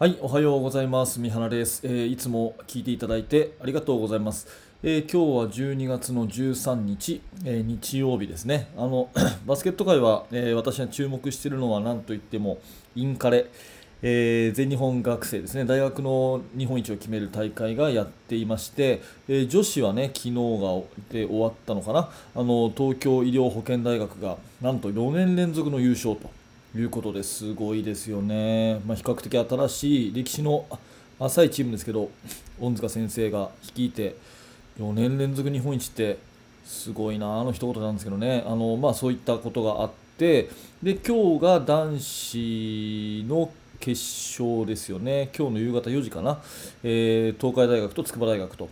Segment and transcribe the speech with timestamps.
[0.00, 1.20] はい、おはようございます。
[1.20, 4.48] 三原です、えーいつも聞いていただいてありがとうございます。
[4.82, 8.70] えー今日は12月の13日、えー日曜日ですね。
[8.78, 9.10] あの
[9.44, 12.60] バスケット界は、え私が注目しているのは何といっても
[12.96, 13.44] インカレ、
[14.00, 15.66] え全日本学生ですね。
[15.66, 20.80] 大学の日本一を決める大会がやっていまして、え女子はね昨日が
[21.10, 22.08] で終わったのかな。
[22.34, 26.39] あの東京医療保健大学がなんと4年連続の優勝と。
[26.76, 30.66] いうことですごいですよね、まあ、比較的新しい歴史の
[31.18, 32.10] 浅いチームですけど、
[32.60, 34.16] 恩塚先生が率いて
[34.78, 36.18] 4年連続日本一って
[36.64, 40.48] すごいなあの一言なんですけどね、あのまあ、そういったことがあって、
[40.82, 43.50] で今日が男子の
[43.80, 44.00] 決
[44.40, 46.40] 勝ですよね、今日の夕方4時かな、
[46.82, 48.68] えー東海大学と筑波大学と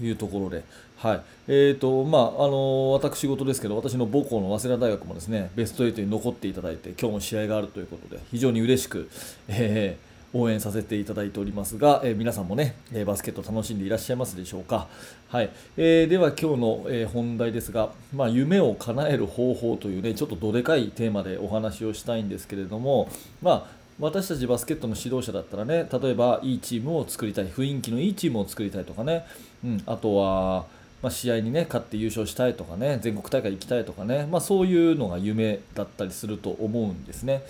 [0.00, 0.64] いうところで、
[0.96, 1.20] はい。
[1.48, 9.08] えーとまあ、あの私事ですけど、私の母校の早稲田大学もですねベスト8に残っていただいて、今日も試合があるということで、非常に嬉しく、
[9.48, 14.88] えー応援させていただいておりますが、えー皆さんもね、えーバスケット楽しんでいらっしゃいますでしょうか。
[15.28, 15.50] はい。
[15.76, 23.08] えーでは、今日の、え本題ですが、まあ、夢を叶える方法というね、ちょっとどでかいテーマでお話をしたいんですけれども、
[23.40, 29.24] まあ私たちバスケットの指導者だったらね、例えばいいチームを作りたい、雰囲気のいいチームを作りたいとかね、
[29.64, 30.66] うん、あとは、
[31.02, 37.42] まあ、試合にね勝って優勝したいとかね、全国大会行きたいとかね、まあ、そういうのが夢だったりすると思うんですね。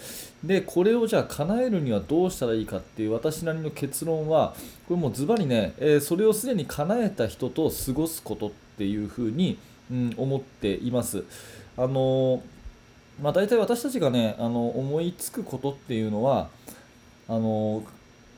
[0.44, 4.54] で、これをじゃあ叶えるにはどうしたらいいかっていう私なりの結論は、
[4.86, 9.58] これもうズバリね、えーそれをすでに叶えた人と過ごすことっていうふうに、
[9.90, 11.24] うん、思っています。
[11.76, 12.40] あのー
[13.22, 16.48] まあ、大体私たちがねあの思いつくことっていうのは
[17.28, 17.82] あの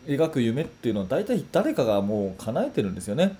[0.06, 3.36] 描く夢っていうのは大体誰かがもう叶えてるんですよね。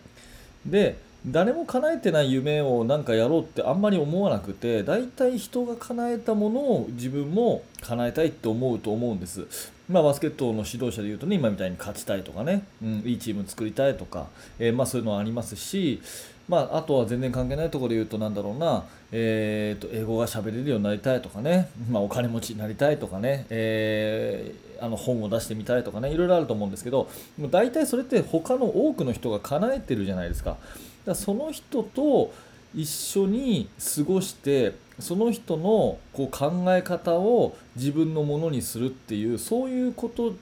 [0.67, 9.47] で誰も叶えてない夢をなんかやろうってあんまり思わなくて大体人が叶えたものを自分も叶えたいって思うと思うんです。
[9.89, 14.27] まあ、バスケットの指導者でいうとね今みたいに勝ちたいとかね、うん、いいチーム作りたいとか、
[14.59, 16.01] えーまあ、そういうのはありますし、
[16.49, 26.13] まあ、あとは全然関係ないところで言うとなんだろうな、えーと英語が喋れるようになりたいとかね、まあ、お金持ちになりたいとかね、えーあの本を出してみたいとかね。
[26.13, 27.09] いろいろあると思うんですけど。
[27.37, 30.57] もう大体それって他の多くの人が叶えてるじゃないですか。
[31.05, 32.33] だかその人と
[32.75, 40.35] 一緒に過ごしてその人のこう考え方を自分のものにするっていうそういうこと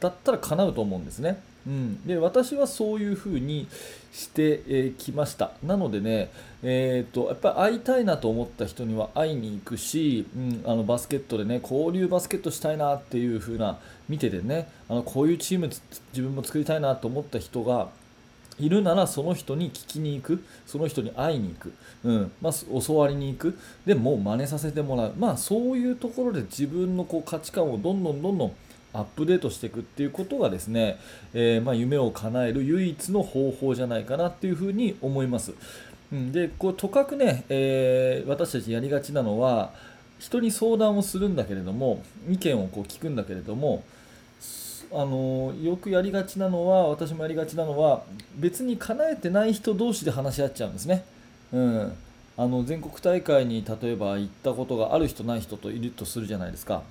[0.00, 1.40] だったら叶うと思うんですね。
[1.66, 3.68] うん、で私はそういうふうに
[4.12, 5.52] してえーきました。
[5.62, 6.30] なのでね、
[6.62, 13.78] えー、とやっぱり会いたいなと思った人には会いに行くし、うん、あのバスケットでね交流バスケットしたいなっていう風な
[14.08, 17.88] 見ててねあのこういうチーム自分も作りたいなと思った人が
[18.60, 20.44] いるならその人に聞きに行く。
[20.66, 21.72] その人に会いに行く、
[22.04, 22.32] うん。
[22.40, 22.52] まあ、
[22.86, 23.58] 教わりに行く。
[23.86, 28.56] でもう真似させてもらう、まあ、そういうところで自分のこう価値観をどんどんどんどん
[28.92, 30.98] アップデートしていくっていうことがですね、
[31.32, 35.52] えーまあ、夢を叶える唯一の方法じゃないかなっていうふうに思います。
[36.12, 39.70] うん、でこうとかくね、えー私たちやりがちなのは
[40.18, 43.82] 人に相談をするんだけれども意見をこう聞くんだけれども
[44.92, 48.02] あのよくやりがちなのは私もやりがちなのは
[48.36, 51.04] 別に叶えてない人同士で話し合っちゃうんですね。
[51.52, 51.92] うん、
[52.36, 56.82] あの全国大会に例えば行ったことがある人ない人といるとするじゃないですか。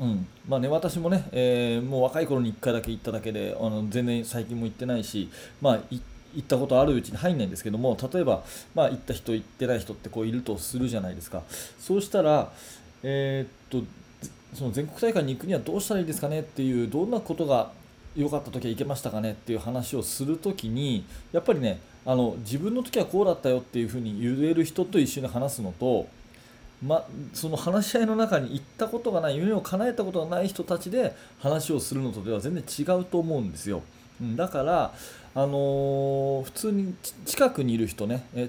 [0.00, 0.26] うん。
[0.48, 6.00] まあね、私もね、えーもう若い頃に1回だけ行っただけであの全然最近も行ってないし、まあ、行
[6.38, 8.44] ったことあるうちに入んないんですけども例えば、
[8.74, 11.42] まあ、行った人行ってない人ってこういるとするじゃないですか。
[11.78, 12.52] そうしたら、
[13.02, 13.86] えーっと
[14.54, 17.70] その全国大会に行くにはどうしたらいいですかねっていうどんなことが
[18.16, 26.08] 良かった時は行けましたかねっていう話をするときにやっぱりねあの自分の時はこうだったよっていうふうに言える人と一緒に話すのと
[26.82, 33.82] ま、その話し合いの中に行ったことがない夢を叶えたことがない人たちで話をするのとでは全然違うと思うんですよ。
[34.36, 34.94] だから、
[35.34, 36.94] あのー普通に
[37.24, 38.48] 近くにいる人ねえ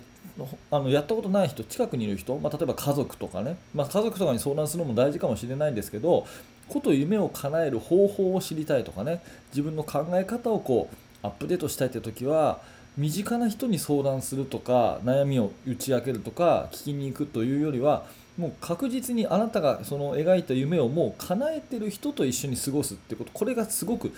[0.72, 6.26] あのやったことない人近くにいる人、まあ、例えば家族とかね、まあ、家族とかに相談するのも大事かもしれないんですけど
[6.68, 9.22] こと夢を叶える方法を知りたいとかね
[9.52, 12.62] 自分の考え方をこうアップデートしたいという時は
[13.00, 18.04] 身近な人に相談するとか悩みを打ち明けるとか聞きに行くというよりは
[18.38, 24.14] もう確実にあなたがその描いた夢をもう叶えてる人と一緒に過ごすってことこれがすごく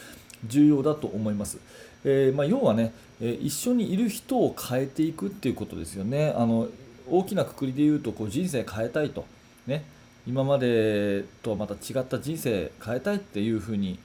[0.48, 1.60] 重要だと思います。
[2.04, 6.34] えーまあ、要はね、え一緒にいる人を変えていくっていうことですよね。
[6.36, 6.68] あの
[7.08, 9.26] 大きなくくりで言うとこう人生変えたいと、
[9.68, 9.84] ね、
[10.26, 14.00] 今までとはまた違った人生変えたいっていうふうに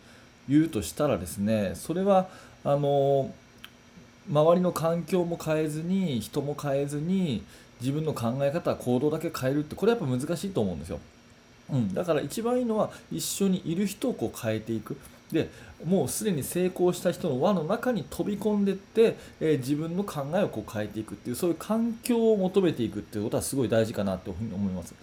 [0.48, 2.28] 言うとしたらですねそれは
[2.64, 3.32] あの
[4.28, 7.44] 周りの環境も変えずに人も変えずに
[7.80, 10.98] 自分の考え方行動だけ変えるってこれやっぱ難しいと思うんですよ。
[11.70, 14.96] うん、だから一番いいのは一緒にいる人をこう変えていく
[15.32, 15.50] で
[15.84, 24.94] もうすでに成功した人の輪の中に飛び込んでいって、えー、自分の考えをこう変えていくっていうそういう環境を求めていくっていうことはすごい大事かなというふうに思います。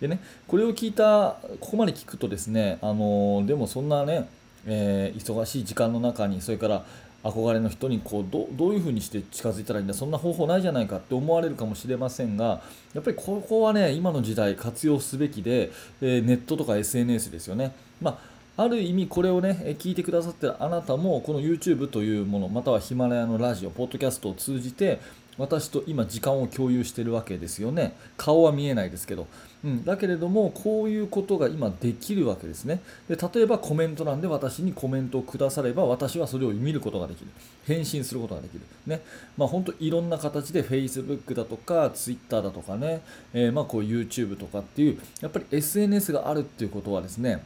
[0.00, 4.28] でね、これを聞いたここまで聞くとですね、あのー、でもそんなね、
[4.66, 6.84] えー、忙しい時間の中にそれから
[7.22, 12.62] 憧れの人にこうどどういうふうにして近づいたらいいんだそんな方法ないじゃないかって思われるかもしれませんが
[12.94, 15.70] やっぱりここはね今の時代活用すべきで、
[16.00, 17.74] えー、ネットとか SNS ですよね。
[18.00, 25.00] まあある意味これをね聞いてくださってるあなたもこの YouTube というものまたはヒマラヤのラジオポッドキャストを通じて
[25.38, 27.94] 私と今時間を共有してるわけですよね。
[28.18, 29.26] 顔は見えないですけど、
[29.64, 32.80] うん、だけれどもこういうことが今できるわけですね。
[33.08, 37.28] で例えばコメント欄で私にコメントをくだされば私はそれを見ることができる。
[37.66, 38.60] 返信することができる。
[38.86, 39.00] ね。
[39.38, 43.00] まあ本当いろんな形で Facebook だとか Twitter だとかね、
[43.32, 47.42] えー、まあこう YouTube とかっていうやっぱり SNS があるっていうことはですね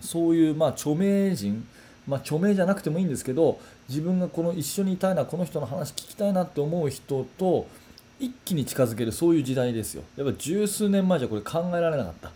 [0.00, 1.66] そういうま著名人
[2.10, 7.68] まあ、著名じゃなくてもいいんですけど自分がこの一緒にいたいなこの人の話聞きたいなって思う人と
[8.18, 10.02] 一気に近づけるそういう時代ですよ。
[10.16, 12.30] やっぱ十数年前じゃこれ考えられなかった、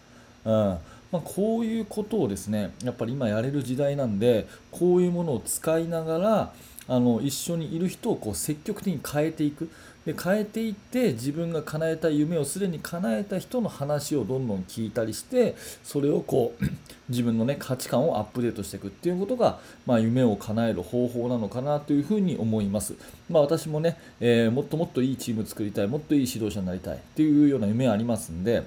[0.44, 0.78] うん。
[1.12, 6.52] まあ、こういうことをですねやっぱり今やれる時代なんでこういうものを使いながら
[6.86, 9.70] あの一緒にいる人をこう積極的に変えていく。
[10.06, 16.64] で変えていって自分が叶えた夢をすでに叶えた人の話をどんどん聞いたりしてそれをこう
[17.08, 22.94] 自分の、ね、価値観をアップデートしていくっていうことが、まあ、夢を叶える方法なのかなというふうに思います、
[23.28, 28.64] まあ、私もね、えー、もっともっといいチーム作りたいもっといい指導者になりたいっていうような夢ありますんで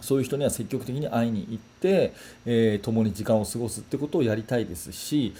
[0.00, 2.12] そういう人には積極的に会いに行って、
[2.46, 5.34] えー、共に時間を過ごすってことをやりたいですし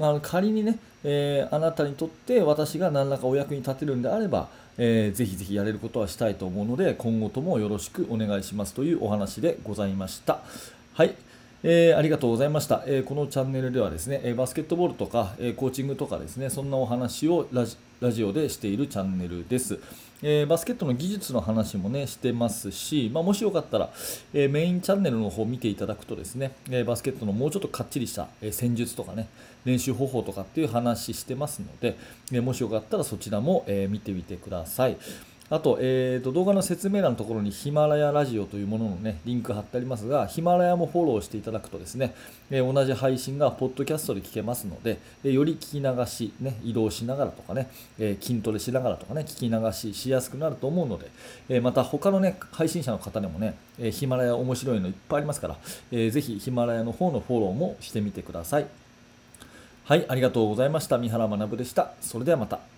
[0.00, 10.40] あの仮にね、えー、あなたにとって私が何らかお役に立てるんであればえー、ぜひぜひやれることはしたいと思うので今後ともよろしくお願いしますというお話でございました。
[10.94, 11.14] はい、
[11.62, 19.78] えー、ありがとうございました、えー、このチャンネルではですね、えバスケットボールとか、えコーチングとかですねそんなお話をラジラジオでしているチャンネルです。
[20.26, 23.90] えー、バスケットの技術の話もねしてますし、まあ、もしよかったら、
[24.32, 29.28] えー、メインチャンネルの方を見ていただくとですね、えー、バスケットのもうちょっとかっちりした、え戦術とかね
[29.66, 31.98] 練習方法とかっていう話してますので、
[32.32, 34.96] えもしよかったらそちらも、え見てみてください。
[35.50, 42.14] あと,、えーと、動画の説明欄のところにヒマラヤラジオというものの、ね、リンク貼ってありますが、ヒマラヤもフォローしていただくとですね、
[42.50, 47.68] えー、同じ配信がポッドキャストで聞けますので、えー、より聞き流し、ね、移動しながらとかね、
[47.98, 51.10] えー、筋トレしながらとかね、聞き流ししやすくなると思うので、
[51.48, 55.56] えまた他の、ね、配信者の方でもね、えヒマラヤ面白いのいっぱいありますから、
[55.92, 58.66] えー、ぜひヒマラヤの方のフォローもしてみてください。
[59.84, 60.96] はい、ありがとうございました。
[60.96, 61.92] 三原学でした。
[62.00, 62.73] それではまた。